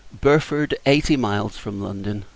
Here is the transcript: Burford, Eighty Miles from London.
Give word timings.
Burford, 0.19 0.73
Eighty 0.87 1.15
Miles 1.15 1.57
from 1.59 1.79
London. 1.79 2.25